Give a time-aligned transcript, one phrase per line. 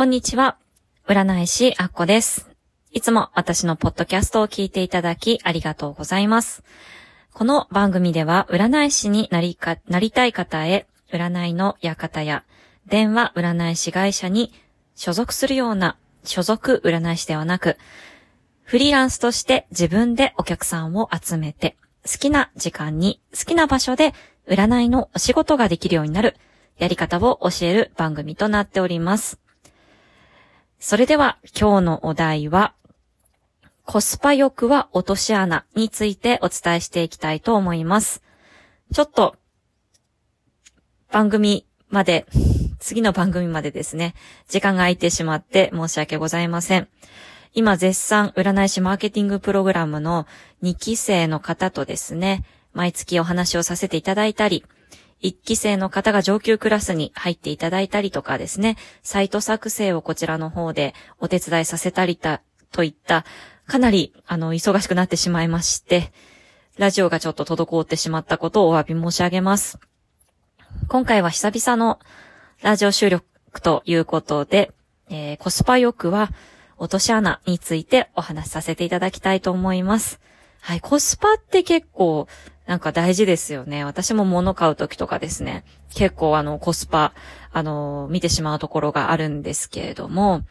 [0.00, 0.56] こんにちは。
[1.06, 2.48] 占い師アッコです。
[2.90, 6.64] いつも私のポッドキャストを聞いていただきありがとうございます。
[7.34, 12.44] この番組では占い師になりか、なりたい方へ占いの館や
[12.86, 14.54] 電話占い師会社に
[14.94, 17.76] 所属するような所属占い師ではなく、
[18.62, 21.76] フリーランスとして自分でお客さんを集めて、
[22.10, 24.14] 好きな時間に好きな場所で
[24.48, 26.36] 占いのお仕事ができるようになる
[26.78, 29.38] やり方を教える番組となっております。
[30.82, 32.72] それでは今日のお題は、
[33.84, 38.22] コスパ欲は落とし穴についてお伝えしていきたいと思います。
[38.94, 39.36] ちょっと、
[41.12, 42.24] 番組まで、
[42.78, 44.14] 次の番組までですね、
[44.48, 46.88] 時間が空いてしまって申し訳ございません。
[47.52, 50.26] 今絶賛占い師マーケティングプログラムの
[50.62, 54.64] 2期生の方とですね、毎月お話をさせていただいたり、
[55.22, 63.24] 1期生の方が上級クラスに入っていただいたりとかですね、サイト作成をこちらの方でお手伝いさせたりた、といった、
[63.66, 66.12] かなり、あの、忙しくなってしまいまして、
[66.78, 69.78] ラジオがちょっと滞ってしまったことをお詫び申し上げます。
[70.88, 71.98] 今回は久々の
[72.62, 73.26] ラジオ収録
[73.60, 74.72] ということで、
[75.08, 76.30] えーコスパ欲は
[76.78, 80.20] 落とし穴についてお話しさせていただきたいと思います。
[80.62, 82.26] はい、コスパって結構
[82.70, 83.82] なんか大事ですよね。
[83.82, 87.14] 私も物買うときとかですね、結構あのコスパ、
[87.50, 90.42] あの見てしまうところがあるんですけれども、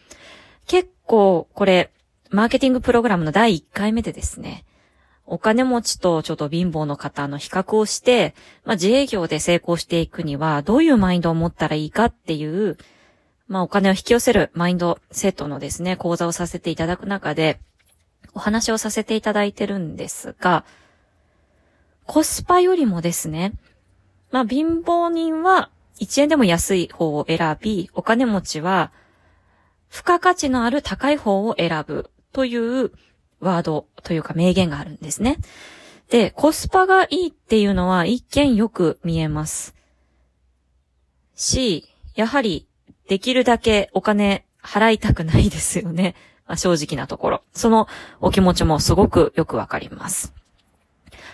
[0.68, 1.94] 結構これ、
[2.30, 4.66] マーケティングプログラムの第1回目でですね、
[5.26, 12.76] お金持ちとちょっと貧乏の方の比較をして、まあ自営業で成功していくにはどういうマインドを持ったらいいかっていう、
[13.48, 17.62] まあお金を引き寄せるマインドセットのですね、講座をさせていただく中で、
[18.34, 20.66] お話をさせていただいてるんですが、
[22.10, 23.54] コスパよりもですね、
[24.32, 25.70] まあ貧乏人は
[26.02, 28.92] 1円でも安い方を選び、お金持ちは
[29.92, 32.92] 付加価値のある高い方を選ぶという
[33.40, 35.38] ワードというか名言があるんですね。
[36.10, 39.76] で、コスパがいいっていうのは一見よく見えます。
[41.36, 42.68] し、やはり
[43.08, 46.16] できるだけお金払いたくないですよね。
[46.48, 47.44] まあ、正直なところ。
[47.54, 47.88] その
[48.20, 50.34] お気持ちもすごくよくわかります。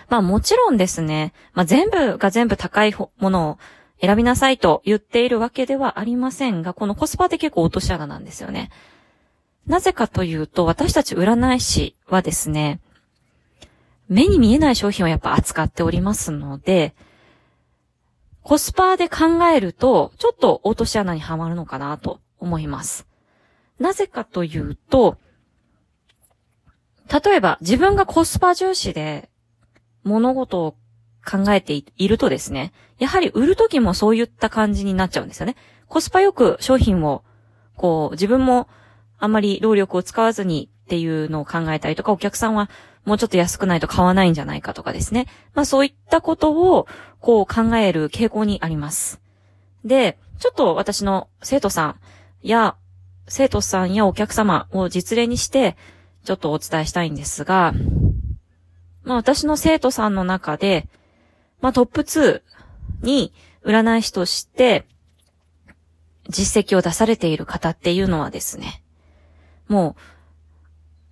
[0.08, 3.58] まあもちろんですね、まあ全部が全部高いものを
[4.00, 8.70] 選びなさいと言っているわけではありませんが、このコスパって結構落とし穴なんですよね。
[9.66, 12.80] なぜかというと、私たち占い師はですね、
[14.08, 16.94] 目に見えない商品をやっぱ扱っておりますので、
[18.42, 23.08] コスパで考えると、ちょっと落とし穴にはまるのかなと思います。
[23.80, 25.18] なぜかというと、
[27.24, 29.30] 例えば自分がコスパ重視で
[30.06, 30.76] 物事を
[31.26, 35.56] 考えているとですね、やはり売るときもそういった感じになっちゃうんですよね。
[35.88, 37.24] コスパよく商品を、
[37.76, 38.68] こう、自分も
[39.18, 42.70] あんまり労力を使わずにっていうのを考えたりとか、お客さんは
[43.04, 45.26] もうちょっと安くないと買わないんじゃないかとかですね。
[45.54, 46.86] まあそういったことを、
[47.20, 49.20] こう考える傾向にあります。
[49.84, 51.96] で、ちょっと私の生徒さん
[52.42, 52.76] や、
[53.26, 55.76] 生徒さんやお客様を実例にして、
[56.24, 57.72] ちょっとお伝えしたいんですが、
[59.06, 60.88] まあ私の生徒さんの中で、
[61.60, 62.42] まあトップ2
[63.02, 63.32] に
[63.64, 64.84] 占い師として
[66.28, 68.82] 実績を出されている方っていうのはですね、
[69.68, 70.00] もう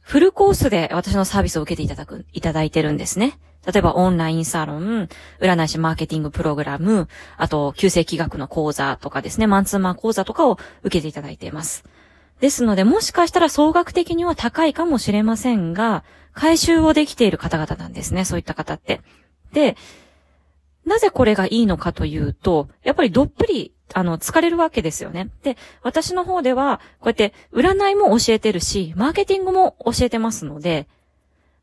[0.01, 3.39] フルコースで私のサービスを受けていただく、いただいてるんですね。
[3.65, 5.09] 例えばオンラインサロン、
[5.41, 11.85] 占い師マーケティングプログラム、あと旧世紀学の講座とかですね、マンツーマン講座とかを受けていただいています。
[12.45, 19.01] ですので、もしかしたら総額的には高いかもしれませんが、回収をできている方々なんですね、そういった方って。
[19.55, 19.79] で、
[20.85, 25.31] なぜこれがいいのかというと、やっぱりどっぷり、あの、疲れるわけですよね。
[25.43, 30.87] で、私の方では、こうやって、占いも教えてるし、マーケティングも教えてますので、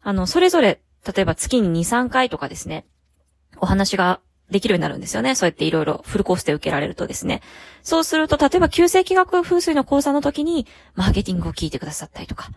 [0.02, 2.88] あの、それぞれ、例えば月に2、3回とかですね、
[3.58, 4.20] お話が
[4.52, 5.34] できるようになるんですよね。
[5.34, 7.42] そうやっていろいろフルコースで受けられるとですね。
[7.84, 12.50] そうすると、例えば、急性気学風水の講座の時に、マーケティングを聞いてくださったりとか、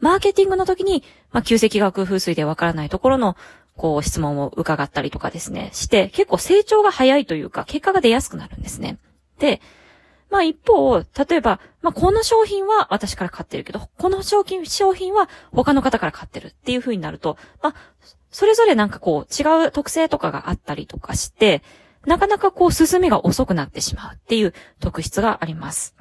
[0.00, 3.36] マーケティングの時に、まあ、急性気学風水でわからないところの、
[3.76, 8.98] こう、質問を伺ったりとかですね、して、結構成長が早いというか、結果が出やすくなるんですね。
[9.38, 9.60] で、
[10.32, 17.74] まあ一方、例えば、まあこの商品は私から買ってるけど、この商品、商品は他の方から買ってるっていう風になると、まあ、
[18.30, 21.62] それぞれなんかこう違う特性とかがあったりとかして、
[22.06, 25.94] なかなかこう進みが遅くなってしまうっていう特質があります。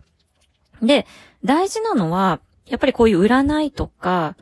[0.81, 1.05] で、
[1.43, 4.37] 大事なのは、やっぱりこういう占いとか、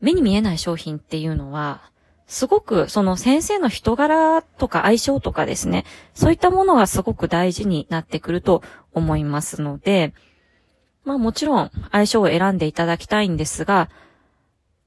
[0.00, 1.90] 目に見えない商品っていうのは、
[2.26, 5.84] すごくその先生の人柄とか相性とかですね、
[6.14, 8.62] そういったものがすごく大事になってくると
[8.92, 10.12] 思いますので、
[11.04, 13.88] まあもちろん相性を選んでいただきたいんですが、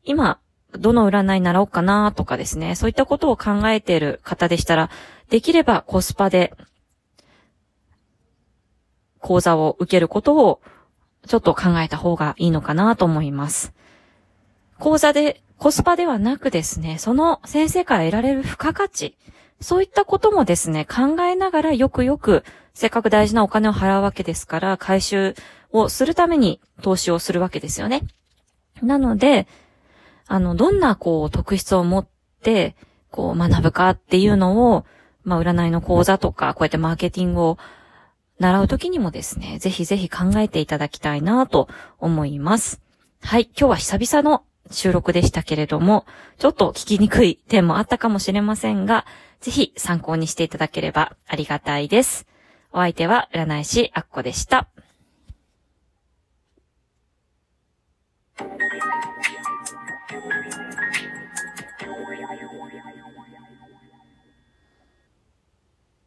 [0.04, 0.40] 今、
[0.74, 4.90] どの占い習おうかなとかですね、そういったことを考えている方でしたら、
[5.30, 6.54] できればコスパで
[9.20, 10.62] 講座を受けることを
[11.26, 13.74] ちょっと考えた方がいいのかなと思います。
[14.78, 19.18] 講座でコスパではなくですね、その先生から得られる付加価値、
[19.60, 25.36] そういったこともですね、考えながらよくよく、せっかく大事なお金を払うわけですから、回収
[25.72, 28.04] をするために投資をするわけですよね。
[28.82, 29.48] なので、
[30.28, 32.08] あの、どんなこう特質を持っ
[32.42, 32.78] て、
[33.12, 34.86] こう学ぶかっていうのを、
[35.26, 37.58] まあ占いの講座とか、こうやってマーケティングを
[38.40, 41.68] 習うときにもですね、ぜひぜひ考えていただきたいなと
[41.98, 42.82] 思います。
[43.22, 46.06] はい、今日は久々の収録でしたけれども、
[46.38, 49.06] ちょっと聞きにくい点もあったかもしれませんが、
[49.42, 52.28] ぜひ参考にしていただければありがたいです。
[52.72, 54.68] お相手は占い師アッコでした。